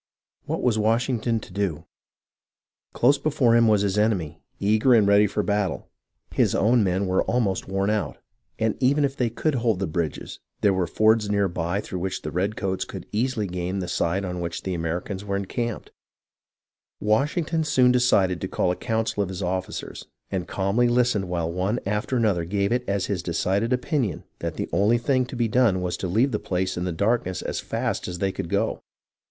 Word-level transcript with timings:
What 0.45 0.63
was 0.63 0.79
Washington 0.79 1.39
to 1.41 1.53
do.' 1.53 1.85
Close 2.95 3.19
before 3.19 3.55
him 3.55 3.67
was 3.67 3.83
his 3.83 3.99
enemy, 3.99 4.41
eager 4.59 4.95
and 4.95 5.07
ready 5.07 5.27
for 5.27 5.43
battle. 5.43 5.89
His 6.33 6.55
own 6.55 6.83
men 6.83 7.05
were 7.05 7.21
almost 7.25 7.67
worn 7.67 7.91
out, 7.91 8.17
and 8.57 8.75
even 8.79 9.05
if 9.05 9.15
they 9.15 9.29
could 9.29 9.53
hold 9.53 9.77
the 9.77 9.85
bridges 9.85 10.39
there 10.61 10.73
were 10.73 10.87
fords 10.87 11.29
near 11.29 11.47
by 11.47 11.81
through 11.81 11.99
which 11.99 12.23
the 12.23 12.31
redcoats 12.31 12.83
could 12.83 13.05
easily 13.11 13.45
gain 13.45 13.77
the 13.77 13.87
side 13.87 14.25
on 14.25 14.39
which 14.39 14.63
the 14.63 14.73
Americans 14.73 15.23
were 15.23 15.35
en 15.35 15.43
144 15.43 15.93
HISTORY 15.93 15.93
OF 17.41 17.45
THE 17.45 17.51
AMERICAN 17.53 17.57
REVOLUTION 17.59 17.61
camped. 17.61 17.61
Washington 17.61 17.63
soon 17.63 17.91
decided 17.91 18.41
to 18.41 18.47
call 18.47 18.71
a 18.71 18.75
council 18.75 19.21
of 19.21 19.29
his 19.29 19.43
officers, 19.43 20.07
and 20.31 20.47
calmly 20.47 20.87
listened 20.87 21.29
while 21.29 21.51
one 21.51 21.79
after 21.85 22.17
another 22.17 22.45
gave 22.45 22.71
it 22.71 22.83
as 22.87 23.05
his 23.05 23.21
decided 23.21 23.71
opinion 23.71 24.23
that 24.39 24.55
the 24.55 24.67
only 24.73 24.97
thing 24.97 25.27
to 25.27 25.35
be 25.35 25.47
done 25.47 25.79
was 25.79 25.95
to 25.97 26.07
leave 26.07 26.31
the 26.31 26.39
place 26.39 26.75
in 26.75 26.85
the 26.85 26.91
darkness 26.91 27.43
as 27.43 27.59
fast 27.59 28.07
as 28.07 28.17
they 28.17 28.31
could 28.31 28.49
go. 28.49 28.81